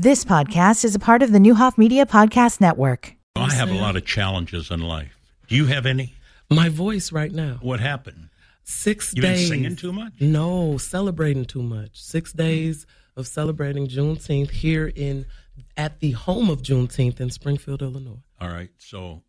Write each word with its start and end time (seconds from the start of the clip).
This 0.00 0.24
podcast 0.24 0.84
is 0.84 0.94
a 0.94 1.00
part 1.00 1.24
of 1.24 1.32
the 1.32 1.40
Neuhoff 1.40 1.76
Media 1.76 2.06
Podcast 2.06 2.60
Network. 2.60 3.16
I 3.34 3.52
have 3.52 3.68
a 3.68 3.74
lot 3.74 3.96
of 3.96 4.04
challenges 4.06 4.70
in 4.70 4.78
life. 4.80 5.18
Do 5.48 5.56
you 5.56 5.66
have 5.66 5.86
any? 5.86 6.14
My 6.48 6.68
voice 6.68 7.10
right 7.10 7.32
now. 7.32 7.58
What 7.62 7.80
happened? 7.80 8.28
Six 8.62 9.12
You 9.16 9.22
been 9.22 9.32
days. 9.32 9.48
singing 9.48 9.74
too 9.74 9.92
much? 9.92 10.12
No, 10.20 10.78
celebrating 10.78 11.46
too 11.46 11.64
much. 11.64 12.00
Six 12.00 12.32
days 12.32 12.86
of 13.16 13.26
celebrating 13.26 13.88
Juneteenth 13.88 14.50
here 14.50 14.86
in 14.94 15.26
at 15.76 15.98
the 15.98 16.12
home 16.12 16.48
of 16.48 16.62
Juneteenth 16.62 17.18
in 17.20 17.30
Springfield, 17.30 17.82
Illinois. 17.82 18.22
All 18.40 18.48
right. 18.50 18.70
So 18.78 19.24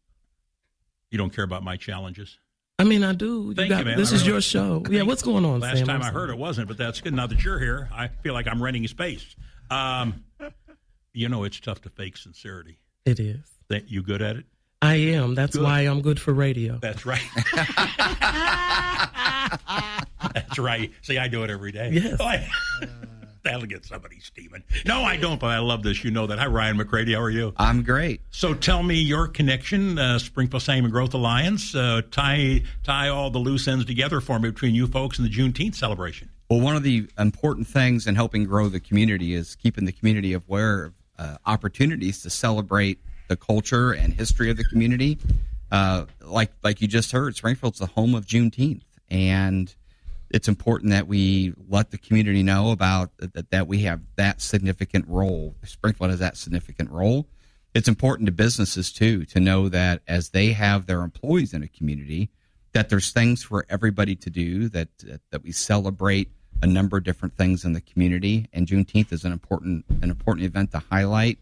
you 1.10 1.18
don't 1.18 1.34
care 1.34 1.46
about 1.46 1.64
my 1.64 1.78
challenges? 1.78 2.38
I 2.78 2.84
mean, 2.84 3.04
I 3.04 3.14
do. 3.14 3.56
Thank 3.56 3.72
you, 3.72 3.86
man. 3.86 3.98
This 3.98 4.12
I 4.12 4.16
is 4.18 4.22
really- 4.22 4.34
your 4.34 4.42
show. 4.42 4.84
Yeah, 4.88 5.02
what's 5.02 5.24
going 5.24 5.46
on, 5.46 5.62
Last 5.62 5.80
Sam? 5.80 5.88
time 5.88 6.04
I'm 6.04 6.14
heard 6.14 6.28
sorry. 6.28 6.34
it 6.34 6.38
wasn't, 6.38 6.68
but 6.68 6.78
that's 6.78 7.02
good. 7.02 7.16
Now 7.16 7.26
that 7.26 7.44
you're 7.44 7.58
here, 7.58 7.90
I 7.92 8.10
feel 8.10 8.36
like 8.36 8.46
I'm 8.48 8.62
renting 8.62 8.88
space. 8.88 9.36
Um, 9.72 10.24
you 11.14 11.30
know, 11.30 11.44
it's 11.44 11.60
tough 11.60 11.82
to 11.82 11.89
fake 11.89 12.18
sincerity. 12.18 12.80
It 13.05 13.20
is. 13.20 13.40
That 13.70 13.90
you 13.90 14.02
good 14.04 14.22
at 14.22 14.36
it? 14.38 14.45
I 14.81 14.95
am. 14.95 15.35
That's 15.35 15.55
Good. 15.58 15.63
why 15.63 15.82
I'm 15.82 16.02
good 16.02 16.20
for 16.20 16.34
radio. 16.34 16.77
That's 16.77 17.05
right. 17.05 17.22
That's 20.34 20.59
right. 20.59 20.91
See, 21.02 21.18
I 21.18 21.27
do 21.27 21.44
it 21.44 21.49
every 21.49 21.72
day. 21.72 21.90
Yes. 21.94 22.18
Oh, 22.20 22.26
I- 22.26 22.48
That'll 23.41 23.66
get 23.68 23.85
somebody 23.85 24.20
steaming. 24.20 24.63
No, 24.85 25.02
I 25.04 25.16
don't, 25.16 25.40
but 25.40 25.48
I 25.48 25.59
love 25.59 25.82
this. 25.82 26.04
You 26.04 26.12
know 26.12 26.27
that. 26.27 26.40
Hi, 26.40 26.45
Ryan 26.48 26.77
McCrady. 26.77 27.13
How 27.16 27.21
are 27.21 27.30
you? 27.30 27.54
I'm 27.55 27.84
great. 27.84 28.20
So 28.32 28.54
tell 28.54 28.84
me 28.84 28.96
your 28.96 29.30
connection, 29.30 29.98
uh, 29.98 30.20
Springfield 30.20 30.62
Sangamon 30.62 30.91
Growth 30.91 31.13
Alliance. 31.13 31.73
Uh, 31.73 32.02
tie 32.12 32.63
tie 32.84 33.07
all 33.07 33.30
the 33.32 33.40
loose 33.40 33.66
ends 33.70 33.85
together 33.85 34.20
for 34.20 34.40
me 34.40 34.49
between 34.49 34.76
you 34.76 34.88
folks 34.88 35.20
and 35.20 35.27
the 35.27 35.32
Juneteenth 35.34 35.76
celebration. 35.76 36.30
Well, 36.49 36.60
one 36.60 36.76
of 36.76 36.84
the 36.84 37.07
important 37.18 37.66
things 37.68 38.07
in 38.07 38.16
helping 38.16 38.44
grow 38.44 38.68
the 38.68 38.82
community 38.82 39.34
is 39.34 39.55
keeping 39.55 39.85
the 39.85 39.94
community 39.94 40.34
aware 40.34 40.84
of 40.84 40.94
uh, 41.20 41.38
opportunities 41.46 42.23
to 42.23 42.30
celebrate 42.30 43.00
the 43.27 43.36
culture 43.36 43.91
and 43.91 44.14
history 44.14 44.50
of 44.50 44.58
the 44.58 44.63
community. 44.63 45.20
Uh, 45.71 46.05
like 46.21 46.52
like 46.63 46.82
you 46.82 46.88
just 46.88 47.12
heard, 47.12 47.35
Springfield's 47.35 47.80
the 47.80 47.85
home 47.85 48.16
of 48.16 48.26
Juneteenth, 48.26 48.82
and 49.10 49.76
it's 50.32 50.48
important 50.48 50.91
that 50.91 51.08
we 51.08 51.54
let 51.68 51.91
the 51.91 51.98
community 51.98 52.41
know 52.41 52.71
about 52.71 53.12
that, 53.18 53.52
that 53.52 53.68
we 53.68 53.80
have 53.80 54.02
that 54.16 54.41
significant 54.41 55.08
role. 55.08 55.55
Springfield 55.63 56.10
has 56.10 56.20
that 56.20 56.38
significant 56.38 56.90
role. 56.90 57.27
It's 57.76 57.88
important 57.88 58.26
to 58.26 58.32
businesses 58.32 58.91
too 58.91 59.26
to 59.26 59.40
know 59.40 59.70
that 59.70 60.02
as 60.08 60.30
they 60.30 60.54
have 60.54 60.88
their 60.88 61.02
employees 61.02 61.54
in 61.54 61.62
a 61.62 61.68
community, 61.68 62.32
that 62.74 62.90
there's 62.90 63.12
things 63.12 63.43
for 63.43 63.65
everybody 63.70 64.16
to 64.16 64.30
do. 64.30 64.69
That 64.69 64.90
that, 65.00 65.22
that 65.31 65.44
we 65.44 65.52
celebrate 65.52 66.31
a 66.62 66.68
number 66.68 66.97
of 66.97 67.03
different 67.03 67.35
things 67.35 67.63
in 67.63 67.74
the 67.74 67.81
community, 67.81 68.47
and 68.53 68.68
Juneteenth 68.68 69.12
is 69.12 69.24
an 69.24 69.31
important 69.31 69.85
an 70.02 70.09
important 70.09 70.46
event 70.46 70.72
to 70.72 70.79
highlight 70.79 71.40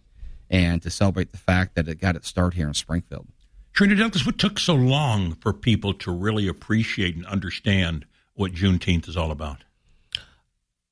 and 0.50 0.82
to 0.82 0.90
celebrate 0.90 1.32
the 1.32 1.38
fact 1.38 1.76
that 1.76 1.88
it 1.88 2.00
got 2.00 2.16
its 2.16 2.28
start 2.28 2.54
here 2.54 2.68
in 2.68 2.73
Springfield. 2.73 3.28
Cherena 3.73 3.98
Douglass, 3.98 4.26
what 4.26 4.38
took 4.38 4.58
so 4.60 4.73
long 4.73 5.36
for 5.36 5.54
people 5.54 5.94
to 5.95 6.12
really 6.12 6.48
appreciate 6.48 7.16
and 7.16 7.26
understand 7.26 8.06
what 8.34 8.54
Juneteenth 8.54 9.08
is 9.08 9.18
all 9.18 9.32
about? 9.32 9.58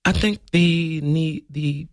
I 0.03 0.11
think 0.11 0.39
the 0.51 1.01
need 1.01 1.45
the 1.49 1.87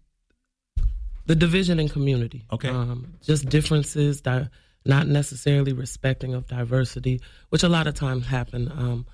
the 1.27 1.34
division 1.34 1.78
in 1.78 1.88
community. 1.88 2.44
Okay. 2.53 2.69
Um, 2.69 3.14
just 3.22 3.48
differences, 3.48 4.20
di- 4.20 4.48
not 4.84 5.06
necessarily 5.06 5.72
respecting 5.72 6.34
of 6.34 6.47
diversity, 6.47 7.20
which 7.48 7.62
a 7.62 7.69
lot 7.69 7.86
of 7.86 7.94
times 7.94 8.27
happen. 8.27 8.70
Um, 8.70 9.06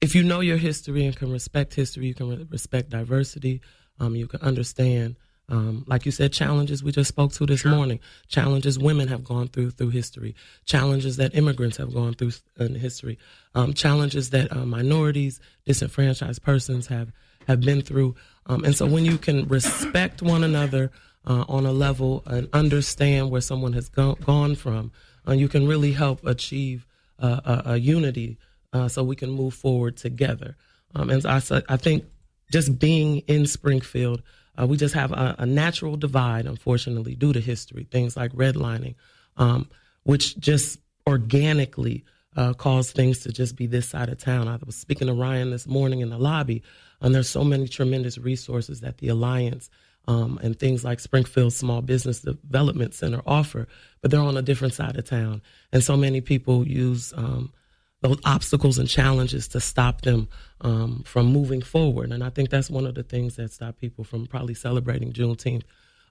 if 0.00 0.14
you 0.14 0.22
know 0.22 0.40
your 0.40 0.56
history 0.56 1.04
and 1.04 1.16
can 1.16 1.32
respect 1.32 1.74
history, 1.74 2.06
you 2.06 2.14
can 2.14 2.28
re- 2.28 2.46
respect 2.50 2.90
diversity. 2.90 3.60
Um, 4.00 4.14
you 4.14 4.28
can 4.28 4.40
understand, 4.40 5.16
um, 5.48 5.84
like 5.88 6.06
you 6.06 6.12
said, 6.12 6.32
challenges 6.32 6.84
we 6.84 6.92
just 6.92 7.08
spoke 7.08 7.32
to 7.32 7.46
this 7.46 7.64
morning. 7.64 7.98
Challenges 8.28 8.78
women 8.78 9.08
have 9.08 9.24
gone 9.24 9.48
through 9.48 9.70
through 9.72 9.90
history. 9.90 10.36
Challenges 10.66 11.16
that 11.16 11.34
immigrants 11.34 11.78
have 11.78 11.92
gone 11.92 12.14
through 12.14 12.32
in 12.58 12.76
history. 12.76 13.18
Um, 13.54 13.74
challenges 13.74 14.30
that 14.30 14.52
uh, 14.56 14.64
minorities, 14.64 15.40
disenfranchised 15.64 16.42
persons 16.42 16.86
have 16.86 17.12
have 17.48 17.60
been 17.60 17.80
through. 17.80 18.14
Um, 18.46 18.64
and 18.64 18.76
so 18.76 18.86
when 18.86 19.04
you 19.04 19.18
can 19.18 19.48
respect 19.48 20.22
one 20.22 20.44
another 20.44 20.92
uh, 21.26 21.44
on 21.48 21.66
a 21.66 21.72
level 21.72 22.22
and 22.26 22.48
understand 22.52 23.30
where 23.30 23.40
someone 23.40 23.72
has 23.72 23.88
go- 23.88 24.14
gone 24.16 24.54
from, 24.54 24.92
uh, 25.26 25.32
you 25.32 25.48
can 25.48 25.66
really 25.66 25.92
help 25.92 26.24
achieve 26.24 26.86
uh, 27.18 27.40
a, 27.44 27.72
a 27.72 27.76
unity 27.78 28.38
uh, 28.72 28.88
so 28.88 29.02
we 29.02 29.16
can 29.16 29.30
move 29.30 29.54
forward 29.54 29.96
together. 29.96 30.56
Um, 30.94 31.10
and 31.10 31.24
I, 31.26 31.40
I 31.68 31.76
think 31.76 32.04
just 32.50 32.78
being 32.78 33.18
in 33.26 33.46
Springfield, 33.46 34.22
uh, 34.60 34.66
we 34.66 34.76
just 34.76 34.94
have 34.94 35.12
a, 35.12 35.36
a 35.38 35.46
natural 35.46 35.96
divide, 35.96 36.46
unfortunately, 36.46 37.14
due 37.14 37.32
to 37.32 37.40
history, 37.40 37.86
things 37.90 38.16
like 38.16 38.32
redlining, 38.32 38.94
um, 39.36 39.68
which 40.04 40.38
just 40.38 40.78
organically 41.06 42.04
uh, 42.36 42.54
cause 42.54 42.92
things 42.92 43.20
to 43.20 43.32
just 43.32 43.56
be 43.56 43.66
this 43.66 43.88
side 43.88 44.08
of 44.08 44.18
town. 44.18 44.48
I 44.48 44.58
was 44.64 44.76
speaking 44.76 45.08
to 45.08 45.14
Ryan 45.14 45.50
this 45.50 45.66
morning 45.66 46.00
in 46.00 46.10
the 46.10 46.18
lobby, 46.18 46.62
and 47.00 47.14
there's 47.14 47.28
so 47.28 47.44
many 47.44 47.68
tremendous 47.68 48.18
resources 48.18 48.80
that 48.80 48.98
the 48.98 49.08
Alliance 49.08 49.70
um, 50.06 50.38
and 50.42 50.58
things 50.58 50.84
like 50.84 51.00
Springfield 51.00 51.52
Small 51.52 51.82
Business 51.82 52.20
Development 52.20 52.94
Center 52.94 53.20
offer, 53.26 53.68
but 54.00 54.10
they're 54.10 54.20
on 54.20 54.36
a 54.36 54.42
different 54.42 54.74
side 54.74 54.96
of 54.96 55.04
town. 55.04 55.42
And 55.72 55.84
so 55.84 55.96
many 55.96 56.20
people 56.20 56.66
use 56.66 57.12
um, 57.16 57.52
those 58.00 58.18
obstacles 58.24 58.78
and 58.78 58.88
challenges 58.88 59.48
to 59.48 59.60
stop 59.60 60.02
them 60.02 60.28
um, 60.60 61.02
from 61.04 61.26
moving 61.26 61.62
forward. 61.62 62.12
And 62.12 62.22
I 62.22 62.30
think 62.30 62.50
that's 62.50 62.70
one 62.70 62.86
of 62.86 62.94
the 62.94 63.02
things 63.02 63.36
that 63.36 63.52
stop 63.52 63.78
people 63.78 64.04
from 64.04 64.26
probably 64.26 64.54
celebrating 64.54 65.12
Juneteenth 65.12 65.64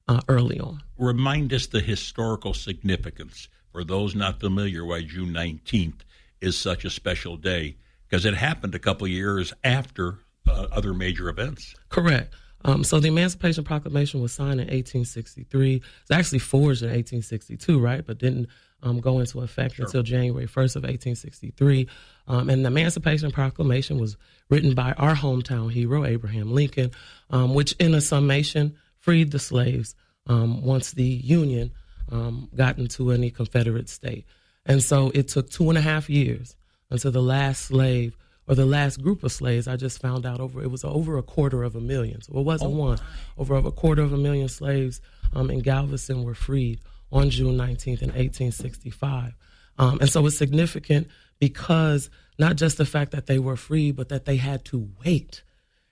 uh, 0.08 0.22
early 0.28 0.60
on. 0.60 0.84
Remind 0.98 1.54
us 1.54 1.68
the 1.68 1.80
historical 1.80 2.54
significance 2.54 3.48
for 3.72 3.84
those 3.84 4.16
not 4.16 4.40
familiar 4.40 4.86
why 4.86 5.04
June 5.04 5.30
19th 5.30 6.02
is 6.42 6.58
such 6.58 6.86
a 6.86 6.90
special 6.90 7.38
day 7.38 7.78
because 8.08 8.26
it 8.26 8.34
happened 8.34 8.76
a 8.76 8.80
couple 8.80 9.08
years 9.08 9.54
after 9.64 10.20
uh, 10.48 10.68
other 10.72 10.94
major 10.94 11.30
events. 11.30 11.76
Correct. 11.90 12.34
Um, 12.66 12.84
so 12.84 13.00
the 13.00 13.10
Emancipation 13.10 13.64
Proclamation 13.64 14.22
was 14.22 14.34
signed 14.34 14.60
in 14.60 14.68
1863. 14.68 15.76
It's 15.76 16.12
actually 16.12 16.40
forged 16.40 16.82
in 16.82 16.90
1862, 16.90 17.80
right? 17.80 18.06
But 18.06 18.18
didn't 18.18 18.48
um, 18.84 19.00
go 19.00 19.20
into 19.20 19.42
effect 19.42 19.80
until 19.80 20.04
January 20.04 20.46
1st 20.46 20.76
of 20.76 20.84
1863. 20.84 21.88
Um, 22.28 22.50
and 22.50 22.64
the 22.64 22.68
Emancipation 22.68 23.32
Proclamation 23.32 24.00
was 24.00 24.18
written 24.50 24.76
by 24.76 24.94
our 24.94 25.16
hometown 25.16 25.72
hero, 25.72 26.06
Abraham 26.06 26.54
Lincoln, 26.54 26.92
um, 27.30 27.54
which 27.54 27.74
in 27.74 27.94
a 27.96 28.02
summation 28.02 28.76
freed 29.00 29.32
the 29.32 29.40
slaves 29.40 29.96
um, 30.28 30.64
once 30.64 30.92
the 30.92 31.04
Union 31.04 31.72
um, 32.12 32.50
got 32.56 32.78
into 32.78 33.12
any 33.12 33.32
Confederate 33.32 33.90
state. 33.90 34.26
And 34.66 34.84
so 34.84 35.12
it 35.14 35.30
took 35.30 35.50
two 35.50 35.70
and 35.70 35.78
a 35.78 35.82
half 35.82 36.10
years 36.10 36.56
until 36.90 37.12
the 37.12 37.22
last 37.22 37.66
slave 37.66 38.16
or 38.48 38.56
the 38.56 38.66
last 38.66 39.02
group 39.02 39.24
of 39.24 39.32
slaves, 39.32 39.68
I 39.68 39.76
just 39.76 40.02
found 40.02 40.26
out 40.26 40.40
over 40.40 40.62
it 40.62 40.72
was 40.72 40.86
over 40.86 41.18
a 41.18 41.24
quarter 41.24 41.64
of 41.64 41.76
a 41.76 41.82
million. 41.82 42.22
So 42.22 42.38
it 42.38 42.44
wasn't 42.44 42.72
one. 42.72 42.98
Over 43.38 43.56
a 43.56 43.72
quarter 43.72 44.02
of 44.02 44.14
a 44.14 44.18
million 44.18 44.48
slaves 44.48 45.02
um, 45.34 45.50
in 45.50 45.60
Galveston 45.60 46.24
were 46.24 46.36
freed 46.36 46.80
on 47.12 47.30
June 47.30 47.58
19th 47.58 48.02
in 48.02 48.10
1865. 48.10 49.34
Um, 49.78 50.00
and 50.00 50.10
so 50.10 50.26
it's 50.26 50.38
significant 50.38 51.08
because 51.40 52.10
not 52.40 52.56
just 52.56 52.78
the 52.78 52.86
fact 52.86 53.12
that 53.12 53.28
they 53.28 53.40
were 53.40 53.56
free, 53.56 53.92
but 53.92 54.10
that 54.10 54.26
they 54.26 54.38
had 54.38 54.66
to 54.66 54.90
wait. 55.04 55.44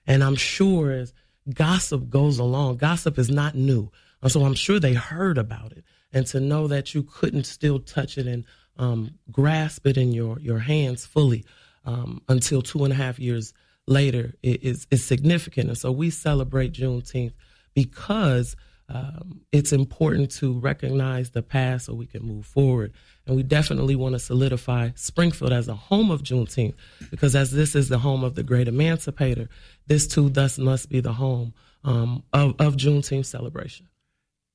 And 0.06 0.22
I'm 0.22 0.36
sure 0.36 0.90
as 0.90 1.12
gossip 1.52 2.08
goes 2.08 2.38
along, 2.38 2.76
gossip 2.76 3.18
is 3.18 3.30
not 3.30 3.54
new. 3.54 3.90
And 4.22 4.30
so 4.30 4.44
I'm 4.44 4.54
sure 4.54 4.80
they 4.80 4.94
heard 4.94 5.38
about 5.38 5.72
it. 5.72 5.84
And 6.12 6.26
to 6.28 6.40
know 6.40 6.68
that 6.68 6.94
you 6.94 7.02
couldn't 7.02 7.44
still 7.44 7.78
touch 7.78 8.16
it 8.18 8.26
and 8.26 8.44
um, 8.78 9.18
grasp 9.30 9.86
it 9.86 9.96
in 9.96 10.12
your, 10.12 10.38
your 10.38 10.58
hands 10.58 11.06
fully 11.06 11.44
um, 11.84 12.22
until 12.28 12.62
two 12.62 12.84
and 12.84 12.92
a 12.92 12.96
half 12.96 13.18
years 13.18 13.52
later 13.86 14.34
is, 14.42 14.86
is 14.90 15.04
significant. 15.04 15.68
And 15.68 15.78
so 15.78 15.92
we 15.92 16.10
celebrate 16.10 16.72
Juneteenth 16.72 17.32
because 17.74 18.56
um, 18.88 19.40
it's 19.50 19.72
important 19.72 20.30
to 20.32 20.58
recognize 20.58 21.30
the 21.30 21.42
past 21.42 21.86
so 21.86 21.94
we 21.94 22.06
can 22.06 22.22
move 22.22 22.46
forward. 22.46 22.92
And 23.26 23.34
we 23.34 23.42
definitely 23.42 23.96
want 23.96 24.14
to 24.14 24.18
solidify 24.18 24.90
Springfield 24.94 25.52
as 25.52 25.66
a 25.66 25.74
home 25.74 26.10
of 26.10 26.22
Juneteenth 26.22 26.74
because 27.10 27.34
as 27.34 27.50
this 27.50 27.74
is 27.74 27.88
the 27.88 27.98
home 27.98 28.22
of 28.22 28.36
the 28.36 28.44
great 28.44 28.68
emancipator, 28.68 29.48
this 29.86 30.06
too 30.06 30.28
thus 30.28 30.58
must 30.58 30.88
be 30.88 31.00
the 31.00 31.14
home 31.14 31.52
um, 31.82 32.22
of, 32.32 32.54
of 32.60 32.76
Juneteenth 32.76 33.26
celebration. 33.26 33.88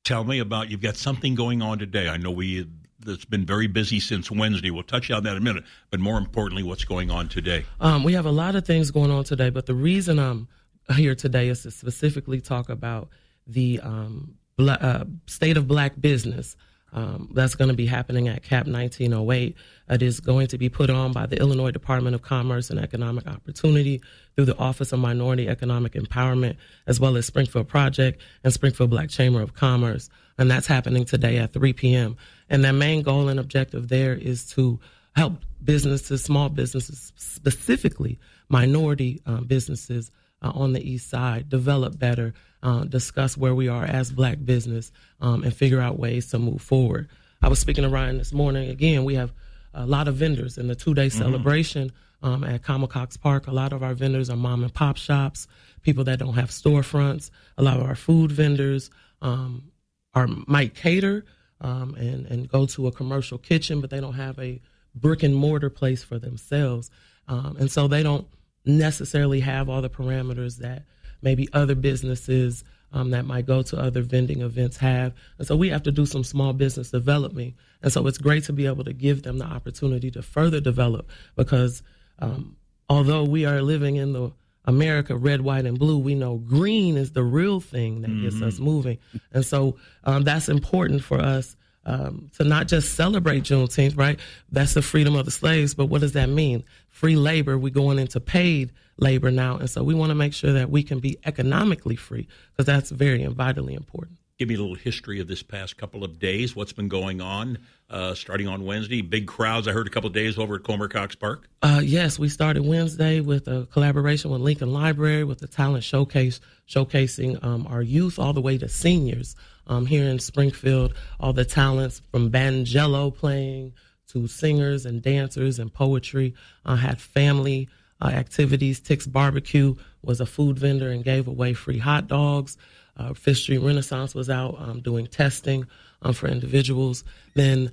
Tell 0.06 0.24
me 0.24 0.40
about 0.40 0.72
you've 0.72 0.82
got 0.82 0.96
something 0.96 1.36
going 1.36 1.62
on 1.62 1.78
today. 1.78 2.08
I 2.08 2.18
know 2.18 2.32
we 2.32 2.68
that's 3.06 3.26
been 3.26 3.46
very 3.46 3.68
busy 3.68 4.00
since 4.00 4.32
Wednesday. 4.32 4.70
We'll 4.70 4.84
touch 4.84 5.10
on 5.12 5.24
that 5.24 5.32
in 5.32 5.38
a 5.38 5.42
minute, 5.42 5.64
but 5.90 6.00
more 6.00 6.18
importantly, 6.18 6.64
what's 6.64 6.86
going 6.86 7.10
on 7.10 7.30
today? 7.30 7.66
Um, 7.80 8.04
we 8.04 8.14
have 8.14 8.28
a 8.28 8.32
lot 8.32 8.56
of 8.56 8.66
things 8.66 8.92
going 8.92 9.12
on 9.12 9.24
today, 9.24 9.50
but 9.50 9.66
the 9.66 9.74
reason 9.74 10.20
I'm 10.20 10.48
here 10.96 11.16
today 11.16 11.50
is 11.50 11.64
to 11.64 11.72
specifically 11.72 12.42
talk 12.42 12.70
about 12.70 13.10
the 13.52 13.80
um, 13.82 14.36
uh, 14.60 15.06
state 15.28 15.58
of 15.58 15.68
black 15.68 16.00
business 16.00 16.56
um, 16.94 17.30
that's 17.34 17.56
going 17.56 17.70
to 17.70 17.76
be 17.76 17.86
happening 17.86 18.28
at 18.28 18.44
CAP 18.44 18.68
1908. 18.68 19.56
It 19.90 20.02
is 20.02 20.20
going 20.20 20.48
to 20.48 20.58
be 20.58 20.68
put 20.68 20.90
on 20.90 21.14
by 21.14 21.26
the 21.26 21.40
Illinois 21.40 21.72
Department 21.72 22.16
of 22.16 22.22
Commerce 22.22 22.70
and 22.70 22.80
Economic 22.80 23.28
Opportunity 23.28 24.02
through 24.36 24.46
the 24.46 24.58
Office 24.58 24.92
of 24.92 25.00
Minority 25.00 25.48
Economic 25.48 25.94
Empowerment, 25.94 26.58
as 26.88 27.00
well 27.00 27.16
as 27.16 27.26
Springfield 27.26 27.68
Project 27.70 28.22
and 28.44 28.52
Springfield 28.52 28.90
Black 28.90 29.10
Chamber 29.10 29.42
of 29.42 29.54
Commerce. 29.54 30.10
And 30.38 30.52
that's 30.52 30.68
happening 30.68 31.06
today 31.06 31.38
at 31.38 31.54
3 31.54 31.72
p.m. 31.74 32.18
And 32.50 32.64
their 32.64 32.74
main 32.74 33.04
goal 33.04 33.30
and 33.30 33.40
objective 33.40 33.88
there 33.88 34.14
is 34.14 34.46
to 34.52 34.80
help 35.16 35.36
businesses, 35.64 36.24
small 36.24 36.50
businesses, 36.50 37.14
specifically 37.16 38.20
minority 38.50 39.22
uh, 39.26 39.42
businesses 39.42 40.12
uh, 40.42 40.52
on 40.54 40.74
the 40.74 40.82
east 40.82 41.10
side, 41.10 41.50
develop 41.50 41.98
better, 41.98 42.34
uh, 42.64 42.84
discuss 42.84 43.38
where 43.38 43.56
we 43.56 43.68
are 43.68 43.84
as 43.84 44.12
black 44.12 44.38
business, 44.44 44.92
um, 45.20 45.44
and 45.44 45.56
figure 45.56 45.82
out 45.82 46.00
ways 46.00 46.30
to 46.32 46.40
move 46.40 46.62
forward. 46.62 47.08
I 47.42 47.48
was 47.48 47.60
speaking 47.60 47.84
to 47.84 47.90
Ryan 47.90 48.18
this 48.18 48.34
morning. 48.34 48.70
Again, 48.70 49.04
we 49.04 49.16
have 49.16 49.34
a 49.74 49.86
lot 49.86 50.08
of 50.08 50.16
vendors 50.16 50.58
in 50.58 50.68
the 50.68 50.76
two 50.76 50.94
day 50.94 51.08
mm-hmm. 51.08 51.18
celebration 51.18 51.92
um, 52.24 52.44
at 52.44 52.64
Cox 52.64 53.18
Park. 53.18 53.48
A 53.48 53.52
lot 53.52 53.74
of 53.74 53.84
our 53.84 53.94
vendors 53.94 54.30
are 54.30 54.36
mom 54.36 54.64
and 54.64 54.74
pop 54.74 54.98
shops, 54.98 55.48
people 55.82 56.04
that 56.06 56.20
don't 56.20 56.36
have 56.36 56.50
storefronts. 56.50 57.32
A 57.58 57.64
lot 57.64 57.80
of 57.80 57.86
our 57.86 57.96
food 57.96 58.32
vendors 58.32 58.90
um, 59.22 59.72
are 60.14 60.28
might 60.28 60.76
cater 60.76 61.26
um, 61.62 61.96
and 61.96 62.26
and 62.28 62.50
go 62.50 62.66
to 62.68 62.88
a 62.88 62.92
commercial 62.92 63.38
kitchen, 63.38 63.82
but 63.82 63.90
they 63.90 64.00
don't 64.00 64.14
have 64.14 64.38
a 64.40 64.62
brick 64.94 65.24
and 65.24 65.36
mortar 65.36 65.70
place 65.70 66.04
for 66.04 66.20
themselves, 66.20 66.92
um, 67.28 67.56
and 67.60 67.72
so 67.72 67.88
they 67.88 68.04
don't 68.04 68.28
necessarily 68.66 69.40
have 69.40 69.70
all 69.70 69.82
the 69.82 69.90
parameters 69.90 70.58
that 70.58 70.84
maybe 71.22 71.48
other 71.54 71.76
businesses 71.76 72.64
um, 72.94 73.12
that 73.12 73.26
might 73.26 73.46
go 73.46 73.62
to 73.62 73.80
other 73.80 74.02
vending 74.02 74.42
events 74.42 74.78
have. 74.78 75.14
And 75.38 75.48
so 75.48 75.56
we 75.56 75.70
have 75.70 75.84
to 75.84 75.92
do 75.92 76.06
some 76.06 76.24
small 76.24 76.54
business 76.54 76.92
development. 76.92 77.56
And 77.82 77.92
so 77.92 78.06
it's 78.08 78.18
great 78.18 78.44
to 78.46 78.54
be 78.54 78.66
able 78.66 78.84
to 78.84 78.94
give 78.94 79.24
them 79.24 79.38
the 79.38 79.46
opportunity 79.46 80.12
to 80.12 80.22
further 80.22 80.60
develop 80.60 81.10
because 81.36 81.84
um, 82.20 82.58
although 82.90 83.24
we 83.24 83.46
are 83.46 83.62
living 83.62 83.96
in 83.96 84.14
the 84.14 84.32
America 84.66 85.16
red, 85.16 85.42
white, 85.42 85.66
and 85.66 85.80
blue, 85.80 85.98
we 85.98 86.14
know 86.14 86.38
green 86.38 86.98
is 86.98 87.14
the 87.14 87.24
real 87.24 87.60
thing 87.60 88.02
that 88.02 88.22
gets 88.22 88.36
mm-hmm. 88.36 88.48
us 88.48 88.60
moving. 88.60 89.00
And 89.34 89.46
so 89.46 89.78
um, 90.04 90.24
that's 90.24 90.50
important 90.50 91.04
for 91.04 91.20
us 91.20 91.56
um, 91.86 92.30
to 92.38 92.44
not 92.44 92.68
just 92.68 92.96
celebrate 92.96 93.44
Juneteenth, 93.44 93.98
right? 93.98 94.20
That's 94.52 94.74
the 94.74 94.82
freedom 94.82 95.16
of 95.16 95.26
the 95.26 95.32
slaves, 95.32 95.74
but 95.74 95.88
what 95.88 96.02
does 96.02 96.14
that 96.14 96.30
mean? 96.30 96.64
Free 96.90 97.16
labor, 97.16 97.58
we're 97.58 97.74
going 97.74 98.00
into 98.00 98.20
paid 98.20 98.72
labor 98.98 99.32
now. 99.32 99.58
And 99.58 99.70
so 99.70 99.84
we 99.84 99.94
want 99.94 100.12
to 100.12 100.16
make 100.16 100.34
sure 100.34 100.54
that 100.54 100.70
we 100.70 100.84
can 100.84 101.00
be 101.00 101.18
economically 101.26 101.96
free 101.96 102.28
because 102.52 102.66
that's 102.66 102.92
very 102.92 103.24
and 103.24 103.36
vitally 103.36 103.74
important. 103.74 104.18
Give 104.42 104.50
me 104.50 104.56
a 104.56 104.60
little 104.60 104.74
history 104.74 105.20
of 105.20 105.28
this 105.28 105.44
past 105.44 105.78
couple 105.78 106.04
of 106.04 106.18
days. 106.18 106.56
What's 106.56 106.74
been 106.74 106.88
going 106.88 107.22
on 107.22 107.60
uh, 107.92 108.16
starting 108.16 108.48
on 108.48 108.66
Wednesday? 108.66 109.02
Big 109.02 109.28
crowds, 109.28 109.68
I 109.68 109.72
heard 109.72 109.86
a 109.86 109.92
couple 109.92 110.08
of 110.08 110.16
days 110.16 110.40
over 110.40 110.56
at 110.56 110.64
Comer 110.64 110.88
Cox 110.88 111.14
Park. 111.14 111.48
Uh, 111.62 111.80
yes, 111.84 112.18
we 112.18 112.28
started 112.28 112.66
Wednesday 112.66 113.20
with 113.20 113.48
a 113.48 113.68
collaboration 113.72 114.32
with 114.32 114.42
Lincoln 114.42 114.74
Library 114.74 115.24
with 115.24 115.38
the 115.38 115.48
talent 115.48 115.84
showcase, 115.84 116.42
showcasing 116.68 117.38
um, 117.46 117.68
our 117.68 117.84
youth 117.84 118.18
all 118.18 118.34
the 118.34 118.42
way 118.42 118.58
to 118.58 118.68
seniors 118.68 119.36
um, 119.68 119.86
here 119.86 120.06
in 120.06 120.18
Springfield. 120.18 120.96
All 121.20 121.34
the 121.34 121.46
talents 121.46 122.02
from 122.10 122.32
banjello 122.32 123.16
playing 123.16 123.74
to 124.08 124.26
singers 124.26 124.88
and 124.88 125.04
dancers 125.04 125.60
and 125.60 125.72
poetry. 125.72 126.34
I 126.66 126.74
uh, 126.74 126.78
had 126.78 127.00
family 127.00 127.70
uh, 128.02 128.08
activities. 128.08 128.82
Tix 128.82 129.06
Barbecue 129.06 129.76
was 130.02 130.20
a 130.20 130.26
food 130.26 130.58
vendor 130.58 130.90
and 130.90 131.04
gave 131.04 131.28
away 131.28 131.54
free 131.54 131.78
hot 131.78 132.08
dogs. 132.08 132.58
Uh, 132.98 133.14
Fifth 133.14 133.40
Street 133.40 133.60
Renaissance 133.60 134.14
was 134.14 134.30
out 134.30 134.56
um, 134.60 134.82
doing 134.82 135.08
testing 135.08 135.66
um, 136.02 136.14
for 136.14 136.28
individuals. 136.28 137.04
Then 137.36 137.72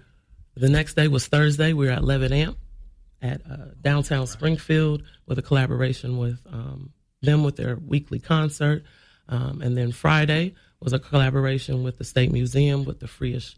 the 0.55 0.69
next 0.69 0.95
day 0.95 1.09
was 1.09 1.27
Thursday. 1.27 1.73
We 1.73 1.87
were 1.87 1.93
at 1.93 2.05
Levitt 2.05 2.33
Amp 2.33 2.57
at 3.21 3.43
uh, 3.51 3.57
downtown 3.81 4.27
Springfield 4.27 5.03
with 5.27 5.39
a 5.39 5.43
collaboration 5.43 6.19
with 6.19 6.41
um, 6.51 6.93
them 7.23 7.43
with 7.43 7.57
their 7.57 7.77
weekly 7.77 8.19
concert. 8.19 8.85
Um, 9.29 9.61
and 9.61 9.77
then 9.77 9.93
Friday 9.93 10.55
was 10.81 10.93
a 10.93 10.99
collaboration 10.99 11.83
with 11.83 11.99
the 11.99 12.05
State 12.05 12.33
Museum 12.33 12.85
with 12.85 13.01
the 13.01 13.07
Freeish 13.07 13.55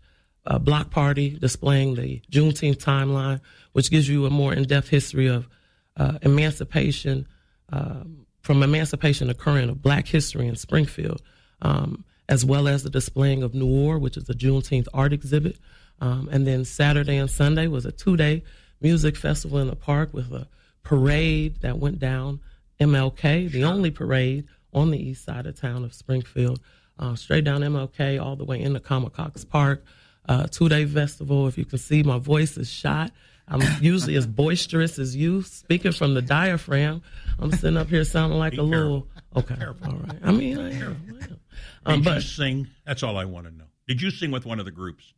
uh, 0.46 0.58
Block 0.58 0.90
Party 0.90 1.30
displaying 1.30 1.94
the 1.94 2.20
Juneteenth 2.32 2.78
timeline, 2.78 3.40
which 3.72 3.90
gives 3.90 4.08
you 4.08 4.26
a 4.26 4.30
more 4.30 4.52
in 4.52 4.64
depth 4.64 4.88
history 4.88 5.26
of 5.26 5.48
uh, 5.96 6.18
emancipation, 6.22 7.26
um, 7.70 8.26
from 8.42 8.62
emancipation 8.62 9.28
occurring 9.28 9.68
of 9.68 9.82
black 9.82 10.06
history 10.06 10.46
in 10.46 10.56
Springfield, 10.56 11.22
um, 11.62 12.04
as 12.28 12.44
well 12.44 12.68
as 12.68 12.82
the 12.82 12.90
displaying 12.90 13.42
of 13.42 13.54
Noir, 13.54 13.98
which 13.98 14.16
is 14.16 14.28
a 14.28 14.34
Juneteenth 14.34 14.88
art 14.94 15.12
exhibit. 15.12 15.56
Um, 16.00 16.28
and 16.32 16.46
then 16.46 16.64
Saturday 16.64 17.16
and 17.16 17.30
Sunday 17.30 17.66
was 17.66 17.84
a 17.84 17.92
two 17.92 18.16
day 18.16 18.42
music 18.80 19.16
festival 19.16 19.58
in 19.58 19.68
the 19.68 19.76
park 19.76 20.14
with 20.14 20.32
a 20.32 20.46
parade 20.82 21.60
that 21.60 21.78
went 21.78 21.98
down 21.98 22.40
MLK, 22.80 23.50
the 23.50 23.64
only 23.64 23.90
parade 23.90 24.46
on 24.72 24.90
the 24.90 24.98
east 24.98 25.24
side 25.24 25.46
of 25.46 25.60
town 25.60 25.84
of 25.84 25.92
Springfield, 25.92 26.60
uh, 26.98 27.14
straight 27.14 27.44
down 27.44 27.60
MLK 27.60 28.22
all 28.22 28.36
the 28.36 28.44
way 28.44 28.60
into 28.60 28.80
Cox 28.80 29.44
Park. 29.44 29.84
Uh, 30.28 30.46
two 30.46 30.68
day 30.68 30.86
festival. 30.86 31.48
If 31.48 31.58
you 31.58 31.64
can 31.64 31.78
see, 31.78 32.02
my 32.02 32.18
voice 32.18 32.56
is 32.56 32.70
shot. 32.70 33.10
I'm 33.50 33.82
usually 33.82 34.14
as 34.14 34.26
boisterous 34.26 34.98
as 34.98 35.16
you, 35.16 35.42
speaking 35.42 35.92
from 35.92 36.14
the 36.14 36.22
diaphragm. 36.22 37.02
I'm 37.38 37.50
sitting 37.50 37.76
up 37.76 37.88
here 37.88 38.04
sounding 38.04 38.38
like 38.38 38.52
Be 38.52 38.58
a 38.58 38.60
careful. 38.60 38.78
little. 38.78 39.08
Okay, 39.36 39.56
all 39.64 39.96
right. 39.96 40.18
I 40.22 40.30
mean, 40.30 40.58
I 40.58 40.72
am. 40.72 41.18
I 41.20 41.24
am. 41.24 41.40
Um, 41.84 41.94
Did 41.96 42.04
but, 42.04 42.14
you 42.16 42.20
sing? 42.20 42.68
That's 42.86 43.02
all 43.02 43.16
I 43.16 43.24
want 43.24 43.46
to 43.46 43.52
know. 43.52 43.64
Did 43.88 44.00
you 44.00 44.10
sing 44.10 44.30
with 44.30 44.46
one 44.46 44.60
of 44.60 44.66
the 44.66 44.70
groups? 44.70 45.12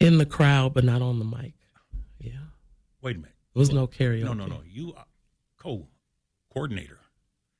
In 0.00 0.18
the 0.18 0.26
crowd, 0.26 0.74
but 0.74 0.84
not 0.84 1.00
on 1.00 1.18
the 1.18 1.24
mic. 1.24 1.54
Yeah. 2.18 2.32
Wait 3.00 3.16
a 3.16 3.18
minute. 3.18 3.34
There 3.54 3.60
was 3.60 3.72
no 3.72 3.86
karaoke. 3.86 4.24
No, 4.24 4.32
no, 4.34 4.46
no. 4.46 4.60
You 4.68 4.92
uh, 4.92 5.04
co-coordinator. 5.58 6.98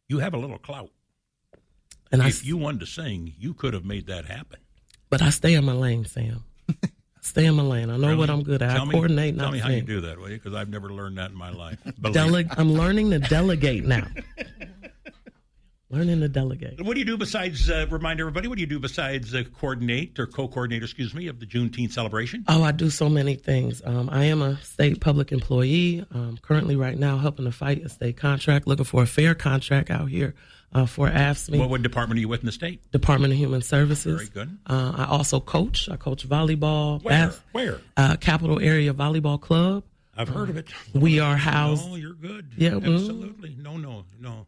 You 0.09 0.19
have 0.19 0.35
a 0.35 0.39
little 0.39 0.59
clout. 0.59 0.91
And 2.11 2.21
if 2.23 2.43
I, 2.43 2.47
you 2.47 2.57
wanted 2.59 2.81
to 2.81 2.87
sing, 2.87 3.33
you 3.39 3.55
could 3.55 3.73
have 3.73 3.85
made 3.85 4.07
that 4.09 4.27
happen. 4.27 4.59
But 5.09 5.23
I 5.23 5.31
stay 5.31 5.55
in 5.55 5.65
my 5.65 5.73
lane, 5.73 6.05
Sam. 6.05 6.45
Stay 7.23 7.47
in 7.47 7.55
my 7.55 7.63
lane. 7.63 7.89
I 7.89 7.97
know 7.97 8.09
really? 8.09 8.19
what 8.19 8.31
I'm 8.31 8.43
good 8.43 8.63
at. 8.63 8.73
Tell 8.73 8.83
I 8.83 8.85
me, 8.85 8.91
coordinate. 8.91 9.39
Tell 9.39 9.53
me 9.53 9.61
how 9.61 9.69
you 9.69 9.83
do 9.83 10.01
that, 10.01 10.19
will 10.19 10.29
you? 10.29 10.39
Because 10.39 10.55
I've 10.55 10.69
never 10.69 10.91
learned 10.91 11.19
that 11.19 11.31
in 11.31 11.37
my 11.37 11.51
life. 11.51 11.79
Dele- 12.13 12.49
I'm 12.59 12.73
learning 12.73 13.11
to 13.13 13.21
delegate 13.21 13.85
now. 13.85 14.07
learning 15.93 16.21
to 16.21 16.29
delegate. 16.29 16.81
What 16.81 16.95
do 16.95 17.01
you 17.01 17.05
do 17.05 17.19
besides 17.19 17.71
uh, 17.71 17.87
remind 17.91 18.19
everybody? 18.19 18.49
What 18.49 18.57
do 18.57 18.63
you 18.63 18.67
do 18.67 18.81
besides 18.81 19.35
uh, 19.35 19.45
coordinate 19.61 20.19
or 20.19 20.27
co-coordinate? 20.27 20.83
Excuse 20.83 21.15
me, 21.15 21.29
of 21.29 21.39
the 21.39 21.47
Juneteenth 21.47 21.93
celebration? 21.93 22.45
Oh, 22.49 22.63
I 22.63 22.73
do 22.73 22.91
so 22.91 23.09
many 23.09 23.37
things. 23.37 23.83
Um, 23.85 24.09
I 24.11 24.25
am 24.25 24.41
a 24.43 24.61
state 24.63 25.01
public 25.01 25.31
employee. 25.31 26.05
Um, 26.11 26.39
currently, 26.41 26.75
right 26.75 26.99
now, 26.99 27.19
helping 27.19 27.45
to 27.45 27.53
fight 27.53 27.85
a 27.85 27.89
state 27.91 28.17
contract, 28.17 28.67
looking 28.67 28.87
for 28.87 29.03
a 29.03 29.07
fair 29.07 29.35
contract 29.35 29.91
out 29.91 30.09
here 30.09 30.35
uh, 30.73 30.87
for 30.87 31.09
AFSCME. 31.09 31.59
What, 31.59 31.69
what, 31.69 31.83
department 31.83 32.19
are 32.19 32.23
you 32.23 32.29
with 32.29 32.41
in 32.41 32.47
the 32.47 32.53
state? 32.53 32.91
Department 32.91 33.33
of 33.35 33.39
Human 33.39 33.61
Services. 33.61 34.29
Very 34.29 34.47
good. 34.47 34.59
Uh, 34.67 34.93
I 34.97 35.05
also 35.05 35.41
coach. 35.41 35.91
I 35.91 35.97
coach 35.97 36.27
volleyball. 36.27 37.03
Where? 37.03 37.27
Bas- 37.29 37.41
Where? 37.53 37.81
Uh, 37.97 38.17
Capital 38.17 38.59
Area 38.59 38.95
Volleyball 38.95 39.41
Club. 39.41 39.85
I've 40.17 40.29
heard 40.29 40.51
of 40.51 40.59
it. 40.59 40.69
We 40.95 41.21
are 41.21 41.37
housed. 41.37 41.85
Oh, 41.87 41.97
you're 41.97 42.13
good. 42.13 42.53
Yeah, 42.57 42.71
mm-hmm. 42.71 42.95
absolutely. 42.95 43.51
Mm-hmm. 43.51 43.63
No, 43.63 43.77
no, 43.79 44.05
no. 44.21 44.47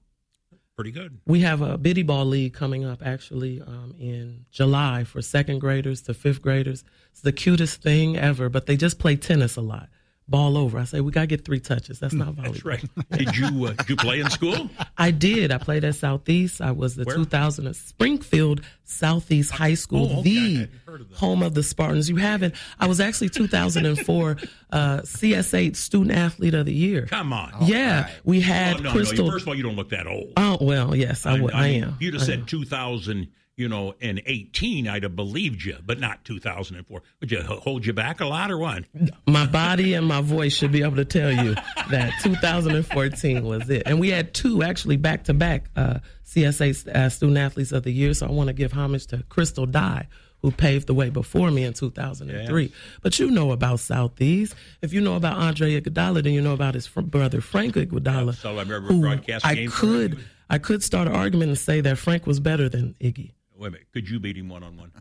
Pretty 0.76 0.90
good. 0.90 1.20
We 1.24 1.40
have 1.40 1.62
a 1.62 1.78
biddy 1.78 2.02
ball 2.02 2.24
league 2.24 2.52
coming 2.52 2.84
up 2.84 3.00
actually 3.04 3.60
um, 3.60 3.94
in 3.98 4.46
July 4.50 5.04
for 5.04 5.22
second 5.22 5.60
graders 5.60 6.02
to 6.02 6.14
fifth 6.14 6.42
graders. 6.42 6.82
It's 7.12 7.20
the 7.20 7.32
cutest 7.32 7.80
thing 7.80 8.16
ever, 8.16 8.48
but 8.48 8.66
they 8.66 8.76
just 8.76 8.98
play 8.98 9.14
tennis 9.14 9.54
a 9.54 9.60
lot 9.60 9.88
ball 10.28 10.56
over. 10.56 10.78
I 10.78 10.84
say 10.84 11.00
we 11.00 11.12
gotta 11.12 11.26
get 11.26 11.44
three 11.44 11.60
touches. 11.60 11.98
That's 11.98 12.14
not 12.14 12.34
volleyball. 12.34 12.52
That's 12.52 12.64
right. 12.64 12.84
Did 13.12 13.36
you 13.36 13.66
uh, 13.66 13.72
did 13.72 13.88
you 13.90 13.96
play 13.96 14.20
in 14.20 14.30
school? 14.30 14.70
I 14.98 15.10
did. 15.10 15.52
I 15.52 15.58
played 15.58 15.84
at 15.84 15.94
Southeast. 15.94 16.60
I 16.60 16.70
was 16.70 16.96
the 16.96 17.04
Where? 17.04 17.16
2000 17.16 17.74
Springfield 17.74 18.62
Southeast 18.84 19.50
High 19.50 19.74
School, 19.74 20.10
oh, 20.16 20.20
okay. 20.20 20.68
the 20.86 21.06
home 21.14 21.42
of 21.42 21.54
the 21.54 21.62
Spartans. 21.62 22.08
You 22.08 22.16
haven't? 22.16 22.54
I 22.78 22.86
was 22.86 23.00
actually 23.00 23.30
2004 23.30 24.36
uh, 24.70 24.98
CS8 24.98 25.76
Student 25.76 26.16
Athlete 26.16 26.54
of 26.54 26.66
the 26.66 26.74
Year. 26.74 27.06
Come 27.06 27.32
on. 27.32 27.52
yeah, 27.62 28.02
right. 28.02 28.12
we 28.24 28.40
had 28.40 28.76
oh, 28.76 28.80
no, 28.80 28.92
Crystal. 28.92 29.26
No, 29.26 29.32
first 29.32 29.42
of 29.42 29.48
all, 29.48 29.54
you 29.54 29.62
don't 29.62 29.76
look 29.76 29.90
that 29.90 30.06
old. 30.06 30.32
Oh 30.36 30.58
well, 30.60 30.94
yes, 30.94 31.26
I, 31.26 31.36
I, 31.36 31.36
I, 31.36 31.50
I 31.52 31.66
am. 31.68 31.96
You 32.00 32.12
just 32.12 32.26
said 32.26 32.46
2000 32.46 33.28
you 33.56 33.68
know, 33.68 33.94
in 34.00 34.20
18, 34.26 34.88
I'd 34.88 35.04
have 35.04 35.14
believed 35.14 35.64
you, 35.64 35.76
but 35.84 36.00
not 36.00 36.24
2004. 36.24 37.02
Would 37.20 37.30
you 37.30 37.42
hold 37.42 37.86
you 37.86 37.92
back 37.92 38.20
a 38.20 38.26
lot 38.26 38.50
or 38.50 38.58
what? 38.58 38.84
My 39.28 39.46
body 39.46 39.94
and 39.94 40.06
my 40.06 40.20
voice 40.20 40.52
should 40.54 40.72
be 40.72 40.82
able 40.82 40.96
to 40.96 41.04
tell 41.04 41.30
you 41.30 41.54
that 41.90 42.12
2014 42.22 43.44
was 43.44 43.70
it. 43.70 43.84
And 43.86 44.00
we 44.00 44.10
had 44.10 44.34
two 44.34 44.62
actually 44.62 44.96
back 44.96 45.24
to 45.24 45.34
back 45.34 45.72
CS8 45.74 46.88
uh, 46.88 47.08
Student 47.08 47.38
Athletes 47.38 47.70
of 47.72 47.84
the 47.84 47.92
Year. 47.92 48.12
So 48.14 48.26
I 48.26 48.32
want 48.32 48.48
to 48.48 48.52
give 48.54 48.72
homage 48.72 49.06
to 49.08 49.22
Crystal 49.28 49.66
Dye, 49.66 50.08
who 50.42 50.50
paved 50.50 50.88
the 50.88 50.94
way 50.94 51.10
before 51.10 51.50
me 51.52 51.62
in 51.64 51.74
2003. 51.74 52.62
Yes. 52.64 52.72
But 53.02 53.18
you 53.20 53.30
know 53.30 53.52
about 53.52 53.78
Southeast. 53.78 54.56
If 54.82 54.92
you 54.92 55.00
know 55.00 55.14
about 55.14 55.36
Andre 55.36 55.80
Iguodala, 55.80 56.24
then 56.24 56.32
you 56.32 56.40
know 56.40 56.54
about 56.54 56.74
his 56.74 56.88
fr- 56.88 57.02
brother 57.02 57.40
Frank 57.40 57.74
Iguodala. 57.76 58.26
Yeah, 58.26 58.32
so 58.32 58.56
I 58.56 58.62
remember 58.62 58.92
broadcast 58.98 59.46
I 59.46 59.68
could, 59.68 60.18
I 60.50 60.58
could 60.58 60.82
start 60.82 61.06
an 61.06 61.14
argument 61.14 61.50
and 61.50 61.58
say 61.58 61.80
that 61.82 61.98
Frank 61.98 62.26
was 62.26 62.40
better 62.40 62.68
than 62.68 62.96
Iggy. 63.00 63.30
Wait 63.64 63.68
a 63.68 63.70
minute. 63.70 63.86
Could 63.94 64.10
you 64.10 64.20
beat 64.20 64.36
him 64.36 64.50
one 64.50 64.62
on 64.62 64.76
one? 64.76 64.92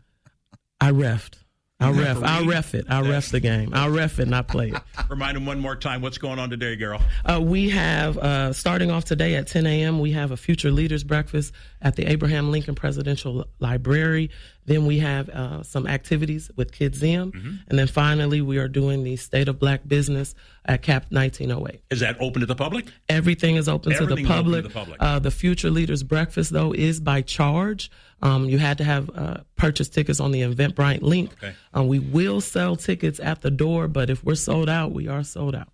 I 0.80 0.90
refed. 0.90 1.34
I'll 1.80 1.92
ref. 1.92 2.22
I'll 2.22 2.46
ref 2.46 2.74
it. 2.74 2.86
I'll 2.88 3.04
ref 3.04 3.28
the 3.28 3.40
game. 3.40 3.74
I'll 3.74 3.90
ref 3.90 4.18
it, 4.18 4.26
not 4.26 4.48
play 4.48 4.70
it. 4.70 4.80
Remind 5.10 5.36
them 5.36 5.44
one 5.44 5.60
more 5.60 5.76
time 5.76 6.00
what's 6.00 6.16
going 6.16 6.38
on 6.38 6.48
today, 6.48 6.76
girl. 6.76 6.98
Uh, 7.26 7.42
we 7.42 7.68
have 7.68 8.16
uh, 8.16 8.54
starting 8.54 8.90
off 8.90 9.04
today 9.04 9.34
at 9.34 9.48
10 9.48 9.66
a.m. 9.66 10.00
We 10.00 10.12
have 10.12 10.30
a 10.30 10.36
Future 10.38 10.70
Leaders 10.70 11.04
Breakfast 11.04 11.52
at 11.82 11.96
the 11.96 12.06
Abraham 12.06 12.50
Lincoln 12.50 12.74
Presidential 12.74 13.44
Library. 13.58 14.30
Then 14.66 14.86
we 14.86 14.98
have 15.00 15.28
uh, 15.28 15.62
some 15.62 15.86
activities 15.86 16.50
with 16.56 16.72
Kidzeum, 16.72 17.32
mm-hmm. 17.32 17.54
and 17.68 17.78
then 17.78 17.86
finally 17.86 18.40
we 18.40 18.58
are 18.58 18.68
doing 18.68 19.04
the 19.04 19.16
State 19.16 19.48
of 19.48 19.58
Black 19.58 19.86
Business 19.86 20.34
at 20.64 20.82
CAP 20.82 21.06
1908. 21.10 21.82
Is 21.90 22.00
that 22.00 22.16
open 22.20 22.40
to 22.40 22.46
the 22.46 22.54
public? 22.54 22.86
Everything 23.08 23.56
is 23.56 23.68
open 23.68 23.92
to 23.92 24.06
the 24.06 24.24
public. 24.24 24.62
To 24.62 24.68
the, 24.68 24.74
public. 24.74 24.96
Uh, 25.00 25.18
the 25.18 25.30
Future 25.30 25.70
Leaders 25.70 26.02
Breakfast 26.02 26.52
though 26.52 26.72
is 26.72 27.00
by 27.00 27.20
charge. 27.22 27.90
Um, 28.22 28.48
you 28.48 28.58
had 28.58 28.78
to 28.78 28.84
have 28.84 29.10
uh, 29.14 29.38
purchase 29.56 29.88
tickets 29.88 30.18
on 30.18 30.30
the 30.30 30.42
Eventbrite 30.42 31.02
link. 31.02 31.32
Okay. 31.34 31.54
Um, 31.74 31.88
we 31.88 31.98
will 31.98 32.40
sell 32.40 32.74
tickets 32.76 33.20
at 33.20 33.42
the 33.42 33.50
door, 33.50 33.86
but 33.86 34.08
if 34.08 34.24
we're 34.24 34.34
sold 34.34 34.70
out, 34.70 34.92
we 34.92 35.08
are 35.08 35.22
sold 35.22 35.54
out. 35.54 35.68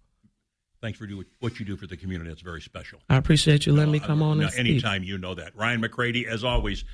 Thanks 0.80 0.99
for 0.99 1.06
doing 1.06 1.26
what 1.40 1.61
you 1.61 1.66
do 1.66 1.76
for 1.76 1.87
the 1.87 1.97
community. 1.97 2.30
It's 2.30 2.40
very 2.40 2.62
special. 2.62 3.00
I 3.09 3.16
appreciate 3.16 3.66
you 3.66 3.73
letting 3.73 3.92
me 3.92 4.00
come 4.00 4.23
on. 4.23 4.40
and 4.40 4.52
anytime 4.54 5.02
you 5.02 5.18
know 5.18 5.35
that, 5.35 5.54
Ryan 5.54 5.82
McCrady, 5.82 6.26
as 6.26 6.42
always, 6.42 6.85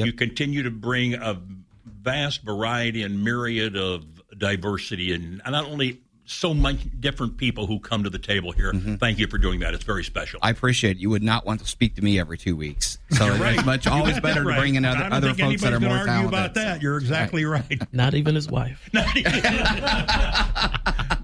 yep. 0.00 0.06
you 0.06 0.12
continue 0.12 0.62
to 0.62 0.70
bring 0.70 1.14
a 1.14 1.40
vast 1.84 2.42
variety 2.42 3.02
and 3.02 3.22
myriad 3.22 3.76
of 3.76 4.04
diversity, 4.38 5.12
and 5.12 5.40
not 5.46 5.64
only 5.66 6.00
so 6.30 6.54
much 6.54 6.76
different 7.00 7.36
people 7.36 7.66
who 7.66 7.80
come 7.80 8.04
to 8.04 8.10
the 8.10 8.18
table 8.18 8.52
here. 8.52 8.72
Mm-hmm. 8.72 8.94
Thank 8.96 9.18
you 9.18 9.26
for 9.26 9.36
doing 9.36 9.60
that. 9.60 9.74
It's 9.74 9.84
very 9.84 10.04
special. 10.04 10.38
I 10.42 10.50
appreciate 10.50 10.96
it. 10.96 11.00
You 11.00 11.10
would 11.10 11.22
not 11.24 11.44
want 11.44 11.60
to 11.60 11.66
speak 11.66 11.96
to 11.96 12.02
me 12.02 12.20
every 12.20 12.38
two 12.38 12.56
weeks. 12.56 12.98
So 13.10 13.28
right. 13.28 13.56
it's 13.56 13.64
much 13.66 13.86
always 13.88 14.20
better 14.20 14.44
right. 14.44 14.54
to 14.54 14.60
bring 14.60 14.76
in 14.76 14.84
other, 14.84 15.08
other 15.10 15.34
folks 15.34 15.62
that 15.62 15.72
are 15.72 15.80
more 15.80 16.04
talented. 16.04 16.28
about 16.28 16.54
that. 16.54 16.82
You're 16.82 16.98
exactly 16.98 17.44
right. 17.44 17.64
right. 17.68 17.82
Not 17.92 18.14
even 18.14 18.36
his 18.36 18.48
wife. 18.48 18.88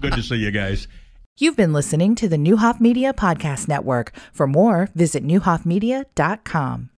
Good 0.01 0.13
to 0.13 0.21
see 0.21 0.35
you 0.35 0.51
guys. 0.51 0.87
You've 1.39 1.55
been 1.55 1.71
listening 1.71 2.15
to 2.15 2.27
the 2.27 2.37
Neuhoff 2.37 2.81
Media 2.81 3.13
Podcast 3.13 3.67
Network. 3.67 4.11
For 4.33 4.47
more, 4.47 4.89
visit 4.95 5.23
neuhoffmedia.com. 5.23 6.85